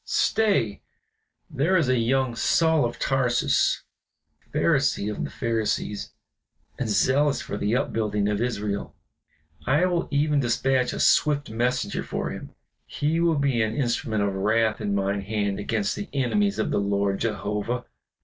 Stay! 0.03 0.81
there 1.47 1.77
is 1.77 1.85
the 1.85 1.99
young 1.99 2.35
Saul 2.35 2.85
of 2.85 2.97
Tarsus, 2.97 3.83
a 4.43 4.49
Pharisee 4.49 5.11
of 5.11 5.23
the 5.23 5.29
Pharisees, 5.29 6.09
and 6.79 6.89
zealous 6.89 7.39
for 7.39 7.55
the 7.55 7.75
upbuilding 7.75 8.27
of 8.27 8.41
Israel; 8.41 8.95
I 9.67 9.85
will 9.85 10.07
even 10.09 10.39
dispatch 10.39 10.91
a 10.91 10.99
swift 10.99 11.51
messenger 11.51 12.01
for 12.01 12.31
him. 12.31 12.55
He 12.87 13.19
will 13.19 13.37
be 13.37 13.61
an 13.61 13.75
instrument 13.75 14.23
of 14.23 14.33
wrath 14.33 14.81
in 14.81 14.95
mine 14.95 15.21
hand 15.21 15.59
against 15.59 15.95
the 15.95 16.09
enemies 16.13 16.57
of 16.57 16.71
the 16.71 16.79
Lord 16.81 17.19
Jehovah." 17.19 17.85